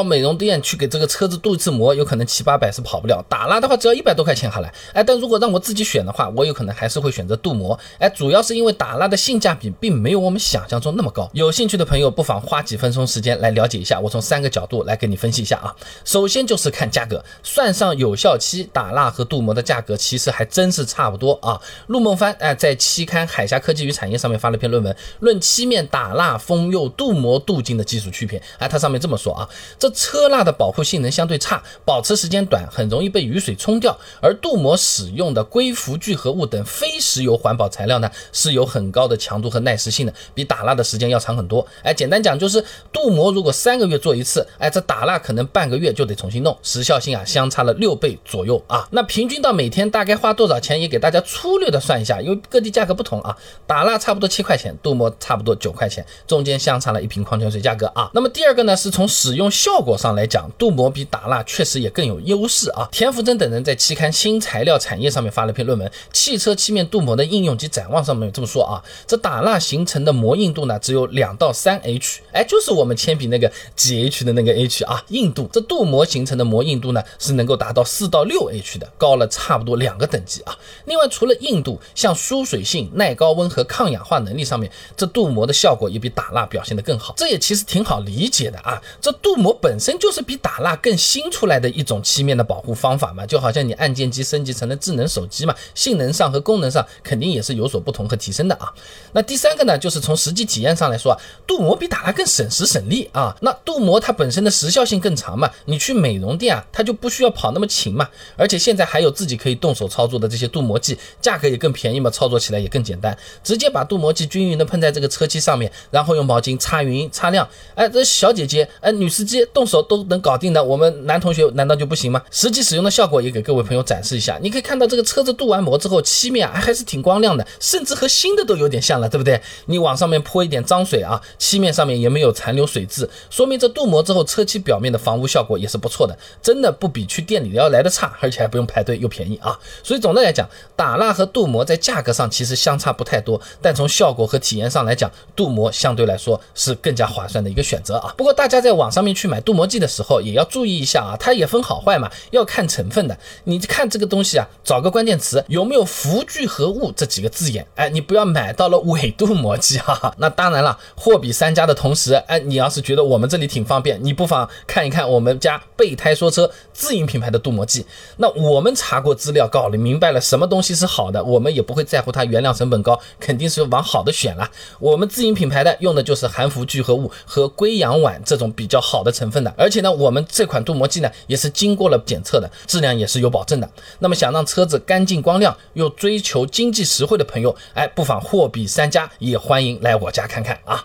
[0.00, 3.22] 到美容店去给这个车子镀一次膜，有可能七八百是跑不了。
[3.28, 4.72] 打蜡的话，只要一百多块钱下来。
[4.94, 7.78] 哎，但如果让我自己选的话，我有可能还是会选择镀膜。
[7.98, 11.28] 哎，主要是因为打蜡的性价比并没有我们想象中那么高。
[11.34, 14.00] 有兴趣的朋友不妨花几分钟时间来了解一下。
[14.00, 15.76] 我从三个角度来给你分析一下啊。
[16.06, 21.60] 首先就是看价格，算上有效期，打蜡和镀膜的价格其实还真是差不多啊。
[21.88, 28.42] 陆梦帆哎，在期刊《海峡科技与产业》上面发了篇论文，论漆面打蜡、封釉、镀膜、镀金的技术区别。
[28.58, 29.46] 哎，它上面这么说啊，
[29.78, 33.98] 这车蜡的保护性能相对差，保持时间短，很容易被雨水冲掉。
[34.22, 41.66] 而镀膜使用的硅氟聚合物等非石油环保材料呢，是有很高的强度和耐蚀性的，比打蜡的时间要长很多。
[41.82, 48.86] 哎，简单讲就是镀膜如果三个月做一次，哎，这打蜡可能半个月就得重新弄，时效性啊相差了六倍左右啊。
[48.92, 53.36] 那平均到每天大概花多少钱，也给大家粗略的算一下，因为各地价格不同啊。
[53.66, 58.10] 打蜡差不多七块钱，镀膜差不多九块钱，中间相差了一瓶矿泉水价格啊。
[58.12, 62.86] 那么第二个呢，是从使用效效果上来讲，镀膜比打蜡确实也更有优势啊。
[62.92, 75.48] 田福珍等人在期刊《新材料产业》上面发了篇论文，《汽车漆面镀膜的应用及展望》上面这么说啊，这打蜡形成的膜硬度呢，只有两到三 H，哎，就是我们铅笔那个几 H 的那个 H 啊，硬度。
[75.50, 80.54] 这镀膜形成的膜硬度呢，是能够达到四到六 H 的，高了差不多两个等级啊。
[80.84, 87.14] 另外，除了硬度，像疏水性、耐高温和抗氧化能力上面，这镀膜的效果也比打蜡表现得更好。
[87.16, 98.72] 这也其实挺好理解的啊，这镀膜本身就是比打蜡更新出来的一种漆面的保护方法嘛，就好像你按键机升级成了智能手机嘛，性能上和功能上肯定也是有所不同和提升的啊。
[99.12, 103.36] 那第三个呢，就是从实际体验上来说啊，镀膜比打蜡更省时省力啊。
[103.42, 122.22] 那镀膜它本身的时效性更长嘛，你去美容店啊，它就不需要跑那么勤嘛，而且现在还有自己可以动手操作的这些镀膜剂，价格也更便宜嘛，操作起来也更简单，直接把镀膜剂均匀的喷在这个车漆上面，然后用毛巾擦匀擦亮，哎，这小姐姐哎，女司机动手都能搞定的，我们男同学难道就不行吗？
[122.30, 129.40] 实际使用的效果也给各位朋友展示一下，你可以看到这个车子镀完膜之后，漆面还还是挺光亮的，甚至和新的都有点像了，对不对？
[129.66, 139.58] 你往上面泼一点脏水啊，漆面上面也没有残留水渍，说明这镀膜之后车漆表面的防污效果也是不错的，真的不比去店里要来的差，而且还不用排队又便宜啊。
[139.82, 148.14] 所以总的来讲，打蜡和镀膜在价格上其实相差不太多，但从效果和体验上来讲，镀膜相对来说是更加划算的一个选择啊。
[148.16, 153.18] 不过大家在网上面去买镀膜剂的时候，也要注意一下啊，它也分好坏嘛，要看成分的。
[153.44, 160.14] 你看这个东西啊，找个关键词有没有氟聚合物这几个字眼，哎，你不要买到了伪镀膜剂哈。
[160.18, 167.84] 那当然了，货比三家的同时，哎，你要是觉得我们这里挺方便，你不妨看一看我们家备胎说车自营品牌的镀膜剂。
[168.18, 174.50] 那我们查过资料，搞明白了什么东西是好的，我们也不会在乎它原料成本高，肯定是往好的选了。
[174.78, 183.70] 我们自营品牌的用的就是含氟聚合物和硅氧烷这种比较好的成分成分的，而且呢，我们这款镀膜剂呢也是经过了检测的，质量也是有保证的。
[184.00, 190.76] 那么想让车子干净光亮又追求经济实惠的朋友，哎，不妨货比三家，也欢迎来我家看看啊。